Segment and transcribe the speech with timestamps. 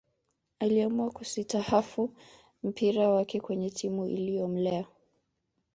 [0.59, 2.13] Aliamua kusitahafu
[2.63, 4.85] mpira wake kwenye timu iliyomlea